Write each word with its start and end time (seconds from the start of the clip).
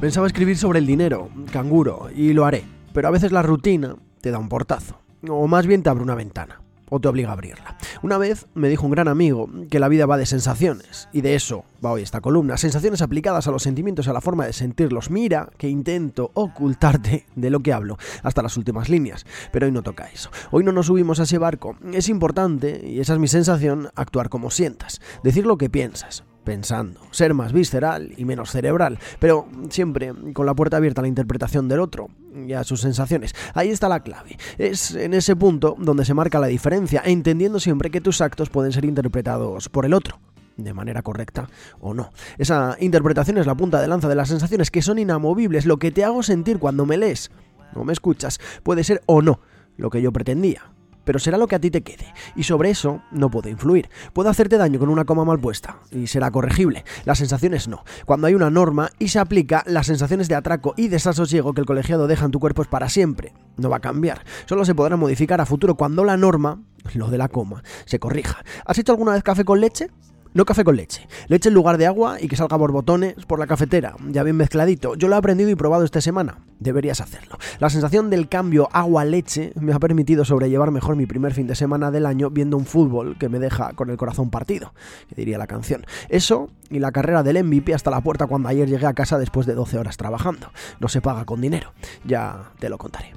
Pensaba 0.00 0.28
escribir 0.28 0.56
sobre 0.56 0.78
el 0.78 0.86
dinero, 0.86 1.28
canguro, 1.52 2.08
y 2.14 2.32
lo 2.32 2.44
haré, 2.44 2.62
pero 2.94 3.08
a 3.08 3.10
veces 3.10 3.32
la 3.32 3.42
rutina 3.42 3.96
te 4.20 4.30
da 4.30 4.38
un 4.38 4.48
portazo, 4.48 5.00
o 5.28 5.48
más 5.48 5.66
bien 5.66 5.82
te 5.82 5.90
abre 5.90 6.04
una 6.04 6.14
ventana 6.14 6.62
o 6.88 7.00
te 7.00 7.08
obliga 7.08 7.30
a 7.30 7.32
abrirla. 7.32 7.76
Una 8.02 8.16
vez 8.16 8.46
me 8.54 8.68
dijo 8.68 8.86
un 8.86 8.92
gran 8.92 9.08
amigo 9.08 9.50
que 9.68 9.80
la 9.80 9.88
vida 9.88 10.06
va 10.06 10.16
de 10.16 10.24
sensaciones, 10.24 11.08
y 11.12 11.20
de 11.20 11.34
eso 11.34 11.64
va 11.84 11.90
hoy 11.90 12.02
esta 12.02 12.20
columna, 12.20 12.56
sensaciones 12.56 13.02
aplicadas 13.02 13.48
a 13.48 13.50
los 13.50 13.64
sentimientos 13.64 14.06
y 14.06 14.10
a 14.10 14.12
la 14.12 14.20
forma 14.20 14.46
de 14.46 14.52
sentirlos. 14.52 15.10
Mira 15.10 15.50
que 15.58 15.68
intento 15.68 16.30
ocultarte 16.34 17.26
de 17.34 17.50
lo 17.50 17.60
que 17.60 17.72
hablo, 17.72 17.98
hasta 18.22 18.42
las 18.42 18.56
últimas 18.56 18.88
líneas, 18.88 19.26
pero 19.52 19.66
hoy 19.66 19.72
no 19.72 19.82
toca 19.82 20.08
eso. 20.12 20.30
Hoy 20.52 20.62
no 20.62 20.72
nos 20.72 20.86
subimos 20.86 21.18
a 21.20 21.24
ese 21.24 21.38
barco. 21.38 21.76
Es 21.92 22.08
importante, 22.08 22.88
y 22.88 23.00
esa 23.00 23.14
es 23.14 23.18
mi 23.18 23.28
sensación, 23.28 23.90
actuar 23.96 24.28
como 24.28 24.50
sientas, 24.50 25.00
decir 25.22 25.44
lo 25.44 25.58
que 25.58 25.68
piensas, 25.68 26.24
pensando, 26.48 27.02
ser 27.10 27.34
más 27.34 27.52
visceral 27.52 28.14
y 28.16 28.24
menos 28.24 28.50
cerebral, 28.50 28.98
pero 29.18 29.46
siempre 29.68 30.14
con 30.32 30.46
la 30.46 30.54
puerta 30.54 30.78
abierta 30.78 31.02
a 31.02 31.02
la 31.02 31.08
interpretación 31.08 31.68
del 31.68 31.80
otro 31.80 32.08
y 32.34 32.54
a 32.54 32.64
sus 32.64 32.80
sensaciones. 32.80 33.34
Ahí 33.52 33.68
está 33.68 33.86
la 33.86 34.00
clave. 34.00 34.38
Es 34.56 34.94
en 34.94 35.12
ese 35.12 35.36
punto 35.36 35.76
donde 35.78 36.06
se 36.06 36.14
marca 36.14 36.40
la 36.40 36.46
diferencia, 36.46 37.02
entendiendo 37.04 37.60
siempre 37.60 37.90
que 37.90 38.00
tus 38.00 38.22
actos 38.22 38.48
pueden 38.48 38.72
ser 38.72 38.86
interpretados 38.86 39.68
por 39.68 39.84
el 39.84 39.92
otro 39.92 40.20
de 40.56 40.72
manera 40.72 41.02
correcta 41.02 41.50
o 41.80 41.92
no. 41.92 42.12
Esa 42.38 42.78
interpretación 42.80 43.36
es 43.36 43.46
la 43.46 43.54
punta 43.54 43.82
de 43.82 43.86
lanza 43.86 44.08
de 44.08 44.14
las 44.14 44.30
sensaciones 44.30 44.70
que 44.70 44.80
son 44.80 44.98
inamovibles, 44.98 45.66
lo 45.66 45.78
que 45.78 45.90
te 45.90 46.02
hago 46.02 46.22
sentir 46.22 46.58
cuando 46.58 46.86
me 46.86 46.96
lees 46.96 47.30
o 47.74 47.84
me 47.84 47.92
escuchas 47.92 48.40
puede 48.62 48.84
ser 48.84 49.02
o 49.04 49.20
no 49.20 49.40
lo 49.76 49.90
que 49.90 50.00
yo 50.00 50.12
pretendía 50.12 50.62
pero 51.08 51.18
será 51.18 51.38
lo 51.38 51.46
que 51.48 51.54
a 51.54 51.58
ti 51.58 51.70
te 51.70 51.82
quede, 51.82 52.12
y 52.36 52.42
sobre 52.42 52.68
eso 52.68 53.00
no 53.12 53.30
puedo 53.30 53.48
influir. 53.48 53.88
Puedo 54.12 54.28
hacerte 54.28 54.58
daño 54.58 54.78
con 54.78 54.90
una 54.90 55.06
coma 55.06 55.24
mal 55.24 55.40
puesta, 55.40 55.78
y 55.90 56.06
será 56.06 56.30
corregible. 56.30 56.84
Las 57.06 57.16
sensaciones 57.16 57.66
no. 57.66 57.82
Cuando 58.04 58.26
hay 58.26 58.34
una 58.34 58.50
norma 58.50 58.90
y 58.98 59.08
se 59.08 59.18
aplica, 59.18 59.64
las 59.66 59.86
sensaciones 59.86 60.28
de 60.28 60.34
atraco 60.34 60.74
y 60.76 60.88
desasosiego 60.88 61.54
que 61.54 61.62
el 61.62 61.66
colegiado 61.66 62.08
deja 62.08 62.26
en 62.26 62.30
tu 62.30 62.40
cuerpo 62.40 62.60
es 62.60 62.68
para 62.68 62.90
siempre. 62.90 63.32
No 63.56 63.70
va 63.70 63.78
a 63.78 63.80
cambiar. 63.80 64.22
Solo 64.44 64.66
se 64.66 64.74
podrá 64.74 64.98
modificar 64.98 65.40
a 65.40 65.46
futuro 65.46 65.76
cuando 65.76 66.04
la 66.04 66.18
norma, 66.18 66.60
lo 66.92 67.08
de 67.08 67.16
la 67.16 67.28
coma, 67.28 67.62
se 67.86 67.98
corrija. 67.98 68.44
¿Has 68.66 68.78
hecho 68.78 68.92
alguna 68.92 69.12
vez 69.12 69.22
café 69.22 69.46
con 69.46 69.62
leche? 69.62 69.88
No 70.34 70.44
café 70.44 70.62
con 70.62 70.76
leche. 70.76 71.08
Leche 71.28 71.48
en 71.48 71.54
lugar 71.54 71.78
de 71.78 71.86
agua 71.86 72.18
y 72.20 72.28
que 72.28 72.36
salga 72.36 72.56
borbotones 72.56 73.14
por 73.26 73.38
la 73.38 73.46
cafetera, 73.46 73.96
ya 74.08 74.22
bien 74.22 74.36
mezcladito. 74.36 74.94
Yo 74.94 75.08
lo 75.08 75.14
he 75.14 75.18
aprendido 75.18 75.50
y 75.50 75.54
probado 75.54 75.84
esta 75.84 76.00
semana. 76.00 76.38
Deberías 76.60 77.00
hacerlo. 77.00 77.38
La 77.60 77.70
sensación 77.70 78.10
del 78.10 78.28
cambio 78.28 78.68
agua-leche 78.72 79.52
me 79.56 79.72
ha 79.72 79.78
permitido 79.78 80.24
sobrellevar 80.24 80.70
mejor 80.70 80.96
mi 80.96 81.06
primer 81.06 81.32
fin 81.32 81.46
de 81.46 81.54
semana 81.54 81.90
del 81.90 82.06
año 82.06 82.30
viendo 82.30 82.56
un 82.56 82.66
fútbol 82.66 83.16
que 83.18 83.28
me 83.28 83.38
deja 83.38 83.72
con 83.72 83.90
el 83.90 83.96
corazón 83.96 84.30
partido, 84.30 84.74
que 85.08 85.14
diría 85.14 85.38
la 85.38 85.46
canción. 85.46 85.86
Eso 86.08 86.50
y 86.70 86.78
la 86.78 86.92
carrera 86.92 87.22
del 87.22 87.42
MVP 87.44 87.74
hasta 87.74 87.90
la 87.90 88.00
puerta 88.00 88.26
cuando 88.26 88.48
ayer 88.48 88.68
llegué 88.68 88.86
a 88.86 88.94
casa 88.94 89.18
después 89.18 89.46
de 89.46 89.54
12 89.54 89.78
horas 89.78 89.96
trabajando. 89.96 90.50
No 90.80 90.88
se 90.88 91.00
paga 91.00 91.24
con 91.24 91.40
dinero. 91.40 91.72
Ya 92.04 92.52
te 92.58 92.68
lo 92.68 92.78
contaré. 92.78 93.12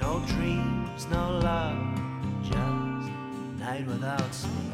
No 0.00 0.20
dreams, 0.26 1.08
no 1.10 1.40
love. 1.40 1.89
without 3.86 4.44
me. 4.44 4.69